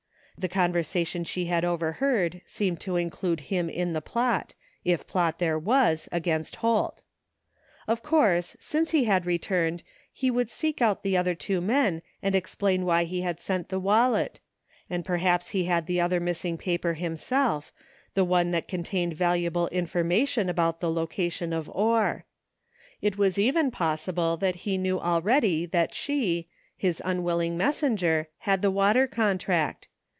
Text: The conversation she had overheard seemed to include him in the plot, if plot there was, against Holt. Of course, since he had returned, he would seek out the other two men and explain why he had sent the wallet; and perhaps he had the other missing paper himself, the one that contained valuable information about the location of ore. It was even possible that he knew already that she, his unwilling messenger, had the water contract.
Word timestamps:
The 0.37 0.49
conversation 0.49 1.23
she 1.23 1.45
had 1.45 1.63
overheard 1.63 2.41
seemed 2.47 2.79
to 2.79 2.95
include 2.95 3.41
him 3.53 3.69
in 3.69 3.93
the 3.93 4.01
plot, 4.01 4.55
if 4.83 5.05
plot 5.05 5.37
there 5.37 5.59
was, 5.59 6.09
against 6.11 6.55
Holt. 6.55 7.03
Of 7.87 8.01
course, 8.01 8.57
since 8.59 8.89
he 8.89 9.03
had 9.03 9.27
returned, 9.27 9.83
he 10.11 10.31
would 10.31 10.49
seek 10.49 10.81
out 10.81 11.03
the 11.03 11.15
other 11.15 11.35
two 11.35 11.61
men 11.61 12.01
and 12.23 12.33
explain 12.33 12.85
why 12.85 13.03
he 13.03 13.21
had 13.21 13.39
sent 13.39 13.69
the 13.69 13.79
wallet; 13.79 14.39
and 14.89 15.05
perhaps 15.05 15.49
he 15.49 15.65
had 15.65 15.85
the 15.85 16.01
other 16.01 16.19
missing 16.19 16.57
paper 16.57 16.95
himself, 16.95 17.71
the 18.15 18.25
one 18.25 18.49
that 18.49 18.67
contained 18.67 19.13
valuable 19.15 19.67
information 19.67 20.49
about 20.49 20.79
the 20.81 20.89
location 20.91 21.53
of 21.53 21.69
ore. 21.69 22.25
It 22.99 23.15
was 23.15 23.37
even 23.37 23.69
possible 23.69 24.37
that 24.37 24.55
he 24.65 24.79
knew 24.79 24.99
already 24.99 25.67
that 25.67 25.93
she, 25.93 26.49
his 26.75 26.99
unwilling 27.05 27.57
messenger, 27.59 28.29
had 28.39 28.63
the 28.63 28.71
water 28.71 29.05
contract. 29.05 29.87